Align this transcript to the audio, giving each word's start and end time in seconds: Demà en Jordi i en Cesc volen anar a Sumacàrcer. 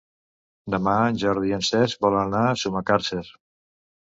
Demà 0.75 0.95
en 1.09 1.19
Jordi 1.25 1.51
i 1.53 1.53
en 1.59 1.65
Cesc 1.67 2.03
volen 2.07 2.23
anar 2.33 2.43
a 2.55 2.59
Sumacàrcer. 2.63 3.25